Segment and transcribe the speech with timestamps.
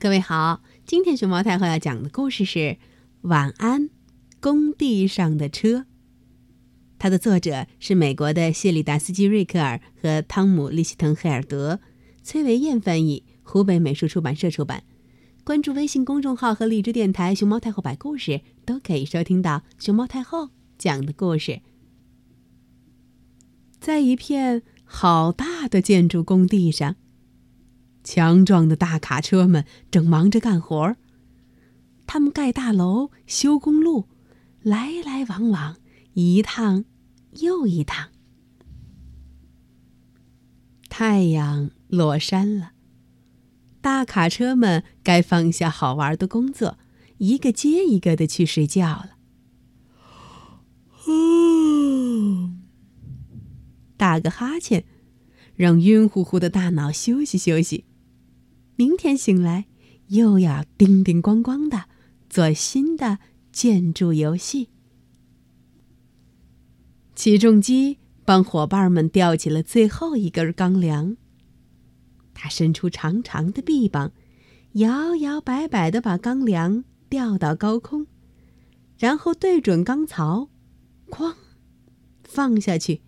[0.00, 2.58] 各位好，今天熊猫太后要讲的故事是
[3.20, 3.90] 《晚安，
[4.40, 5.68] 工地上的车》。
[6.98, 11.80] 它的作者是美国的谢里达斯基·瑞克尔和汤姆·利希滕·黑尔德，
[12.22, 14.84] 崔维燕翻译，湖北美术出版社出版。
[15.44, 20.48] 关注微信公众号和荔枝电台“熊猫太后摆故事”，都可以收听到熊猫太后
[20.78, 21.60] 讲的故事。
[23.78, 26.96] 在一片好大的建筑工地上。
[28.12, 30.96] 强壮的大卡车们正忙着干活儿。
[32.08, 34.08] 他们盖大楼、修公路，
[34.62, 35.76] 来来往往，
[36.14, 36.84] 一趟
[37.34, 38.08] 又一趟。
[40.88, 42.72] 太阳落山了，
[43.80, 46.78] 大卡车们该放下好玩的工作，
[47.18, 49.10] 一个接一个的去睡觉了。
[53.96, 54.84] 打个哈欠，
[55.54, 57.84] 让晕乎乎的大脑休息休息。
[58.80, 59.66] 明天醒来，
[60.06, 61.84] 又要叮叮咣咣的
[62.30, 63.18] 做新的
[63.52, 64.70] 建筑游戏。
[67.14, 71.18] 起重机帮伙伴们吊起了最后一根钢梁。
[72.32, 74.12] 他伸出长长的臂膀，
[74.72, 78.06] 摇摇摆摆的把钢梁吊到高空，
[78.96, 80.48] 然后对准钢槽，
[81.10, 81.34] 哐，
[82.24, 83.02] 放下去。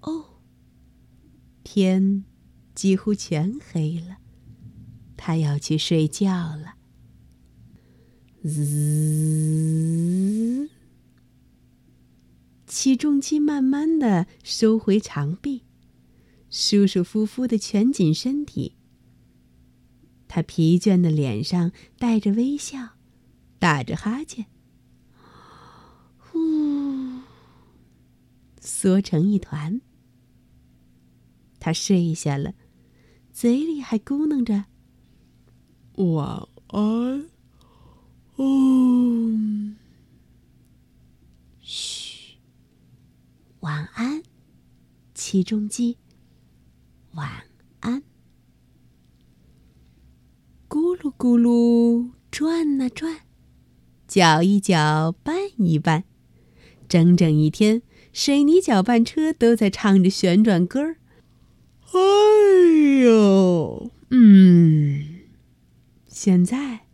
[0.00, 0.40] 哦，
[1.62, 2.24] 天
[2.74, 4.16] 几乎全黑了。
[5.26, 6.76] 他要去睡觉了。
[8.44, 8.70] 滋，
[12.68, 15.64] 起重机慢慢的收回长臂，
[16.48, 18.76] 舒舒服服的蜷紧身体。
[20.28, 22.90] 他疲倦的脸上带着微笑，
[23.58, 24.46] 打着哈欠，
[26.18, 26.38] 呼，
[28.60, 29.80] 缩成一团。
[31.58, 32.54] 他睡下了，
[33.32, 34.66] 嘴里还咕哝着。
[35.96, 37.26] 晚安，
[38.36, 39.74] 哦，
[41.62, 42.36] 嘘，
[43.60, 44.22] 晚安，
[45.14, 45.96] 起重机。
[47.14, 47.44] 晚
[47.80, 48.02] 安，
[50.68, 53.20] 咕噜咕噜转啊转，
[54.06, 56.04] 搅一搅拌一拌，
[56.86, 57.80] 整整一天，
[58.12, 60.98] 水泥搅拌车都在唱着旋转歌儿。
[61.94, 65.05] 哎呦，嗯。
[66.18, 66.86] 现在，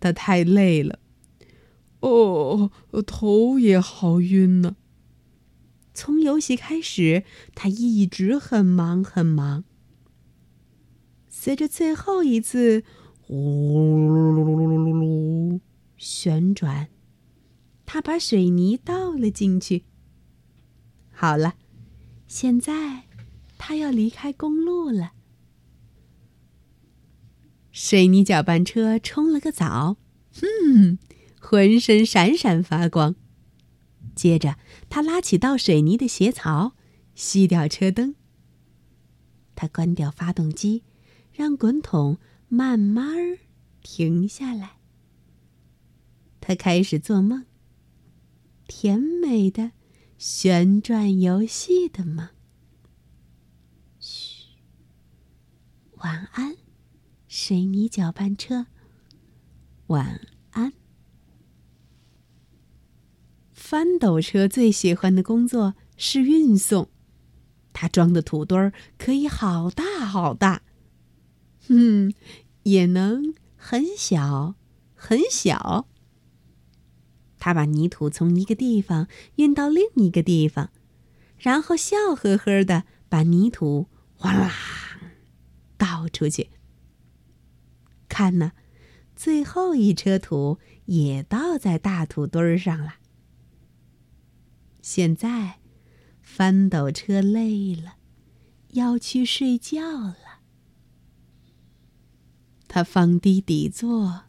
[0.00, 0.98] 他太累了，
[2.00, 2.70] 哦，
[3.06, 4.76] 头也好晕呢。
[5.94, 9.64] 从游戏开始，他一直很忙很忙。
[11.26, 12.84] 随着最后一次
[13.22, 15.60] 呼噜噜噜噜噜噜
[15.96, 16.88] 旋转，
[17.86, 19.84] 他把水泥倒了进去。
[21.10, 21.54] 好了，
[22.28, 23.04] 现在
[23.56, 25.14] 他要离开公路了。
[27.78, 29.98] 水泥搅拌车冲了个澡，
[30.32, 30.96] 哼，
[31.38, 33.14] 浑身闪闪发光。
[34.14, 34.56] 接着，
[34.88, 36.74] 他拉起倒水泥的斜槽，
[37.14, 38.14] 熄掉车灯。
[39.54, 40.84] 他关掉发动机，
[41.34, 42.16] 让滚筒
[42.48, 43.36] 慢慢
[43.82, 44.78] 停下来。
[46.40, 47.44] 他开始做梦，
[48.66, 49.72] 甜美的
[50.16, 52.30] 旋转游戏的梦。
[54.00, 54.46] 嘘，
[55.98, 56.56] 晚安。
[57.38, 58.64] 水泥搅拌车，
[59.88, 60.72] 晚安。
[63.52, 66.88] 翻斗车最喜欢的工作是运送，
[67.74, 70.62] 它装的土堆儿可以好大好大，
[71.68, 72.14] 嗯，
[72.62, 74.54] 也能很小
[74.94, 75.86] 很小。
[77.38, 80.70] 他把泥土从一个地方运到另一个地方，
[81.36, 84.50] 然后笑呵呵的把泥土哗啦
[85.76, 86.48] 倒出去。
[88.16, 88.52] 看呢，
[89.14, 92.94] 最后一车土也倒在大土堆上了。
[94.80, 95.58] 现在，
[96.22, 97.96] 翻斗车累了，
[98.70, 100.40] 要去睡觉了。
[102.66, 104.22] 他放低底座，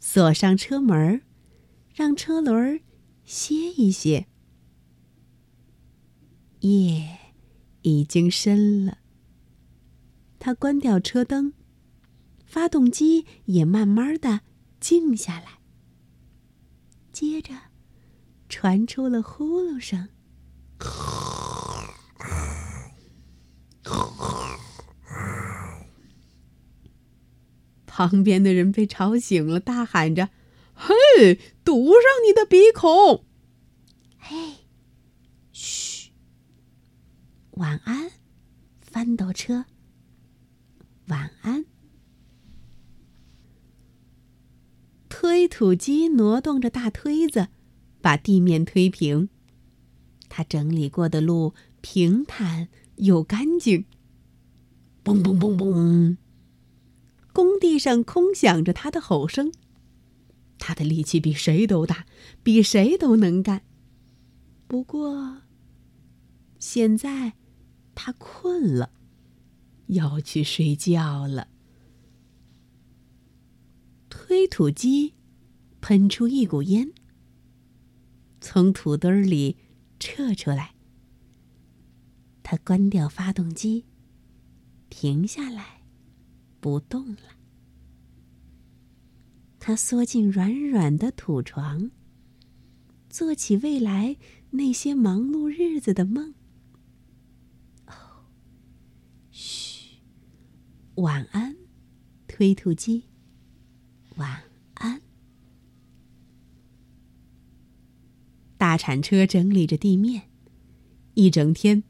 [0.00, 1.20] 锁上车门，
[1.94, 2.80] 让车轮
[3.22, 4.28] 歇一歇。
[6.60, 7.18] 夜
[7.82, 8.96] 已经深了，
[10.38, 11.52] 他关掉车灯。
[12.46, 14.40] 发动机也慢慢的
[14.80, 15.58] 静下来，
[17.12, 17.54] 接着
[18.48, 20.08] 传出了呼噜声。
[27.86, 30.28] 旁边的人被吵醒了，大喊着
[30.74, 33.24] ：“嘿，堵上你的鼻孔！”
[34.18, 34.66] 嘿，
[35.50, 36.10] 嘘，
[37.52, 38.10] 晚安，
[38.80, 39.64] 翻斗车。
[41.06, 41.64] 晚安。
[45.18, 47.48] 推土机挪动着大推子，
[48.02, 49.30] 把地面推平。
[50.28, 53.86] 他整理过的路平坦又干净。
[55.02, 56.18] 嘣嘣嘣嘣！
[57.32, 59.50] 工地上空响着他的吼声。
[60.58, 62.04] 他的力气比谁都大，
[62.42, 63.62] 比谁都能干。
[64.66, 65.38] 不过，
[66.58, 67.32] 现在
[67.94, 68.90] 他困了，
[69.86, 71.48] 要去睡觉了。
[74.08, 75.14] 推土机
[75.80, 76.92] 喷出一股烟，
[78.40, 79.56] 从土堆里
[79.98, 80.74] 撤出来。
[82.42, 83.84] 他关掉发动机，
[84.88, 85.82] 停下来，
[86.60, 87.22] 不动了。
[89.58, 91.90] 他缩进软软的土床，
[93.08, 94.16] 做起未来
[94.50, 96.34] 那些忙碌日子的梦。
[97.86, 98.26] 哦，
[99.32, 99.98] 嘘，
[100.94, 101.56] 晚安，
[102.28, 103.06] 推土机。
[104.16, 104.42] 晚
[104.74, 105.00] 安。
[108.58, 110.30] 大铲车整理着地面，
[111.14, 111.84] 一整天，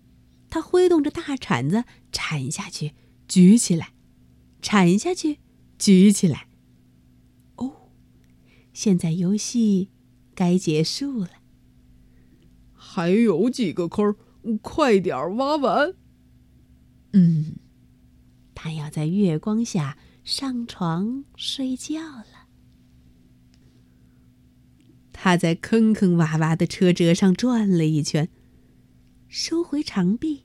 [0.51, 2.93] 他挥动着大铲子铲下去，
[3.29, 3.93] 举起来，
[4.61, 5.39] 铲下去，
[5.79, 6.49] 举起来。
[7.57, 7.91] 哦，
[8.73, 9.91] 现在游戏
[10.35, 11.31] 该结束了。
[12.73, 14.17] 还有几个坑，
[14.61, 15.95] 快点挖完。
[17.13, 17.57] 嗯，
[18.55, 19.97] 他要在月光下。
[20.27, 22.49] 上床睡觉了。
[25.13, 28.29] 他在坑坑洼洼的车辙上转了一圈，
[29.29, 30.45] 收回长臂，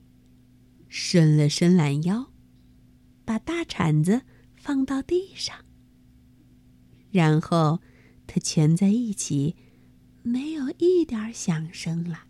[0.88, 2.30] 伸了伸懒腰，
[3.24, 4.22] 把大铲子
[4.54, 5.56] 放到地上，
[7.10, 7.80] 然后
[8.28, 9.56] 他蜷在一起，
[10.22, 12.26] 没有一点响声了。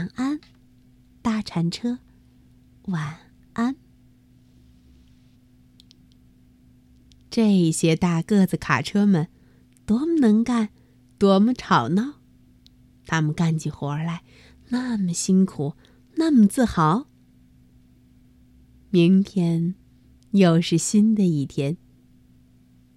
[0.00, 0.40] 晚安，
[1.20, 1.98] 大铲车。
[2.84, 3.18] 晚
[3.52, 3.76] 安。
[7.28, 9.28] 这些大个子卡车们，
[9.84, 10.70] 多么能干，
[11.18, 12.14] 多么吵闹！
[13.04, 14.22] 他们干起活来
[14.70, 15.74] 那么辛苦，
[16.14, 17.06] 那么自豪。
[18.88, 19.74] 明天
[20.30, 21.76] 又是新的一天，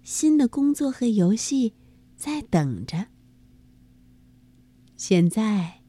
[0.02, 1.74] 新的工作和游戏
[2.16, 3.08] 在等着。
[4.96, 5.83] 现在。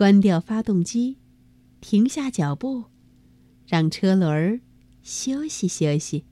[0.00, 1.18] 关掉发动机，
[1.82, 2.84] 停下脚步，
[3.66, 4.58] 让车轮
[5.02, 6.24] 休息休息。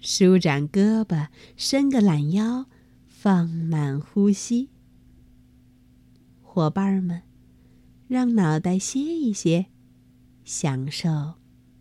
[0.00, 2.64] 舒展胳膊，伸个懒腰，
[3.06, 4.70] 放慢呼吸。
[6.40, 7.20] 伙伴们，
[8.08, 9.66] 让脑袋歇一歇，
[10.46, 11.34] 享受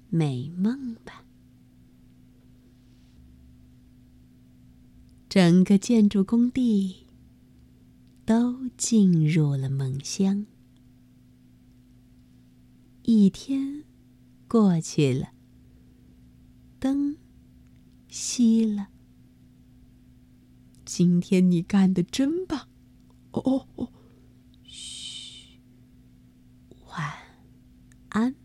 [0.10, 1.24] 美梦吧。
[5.30, 7.03] 整个建筑工地。
[8.25, 10.46] 都进入了梦乡。
[13.04, 13.84] 一天
[14.48, 15.34] 过去了，
[16.80, 17.18] 灯
[18.10, 18.88] 熄了。
[20.86, 22.70] 今天你干的真棒！
[23.31, 23.90] 哦哦哦，
[24.64, 25.60] 嘘，
[26.88, 27.14] 晚
[28.10, 28.36] 安。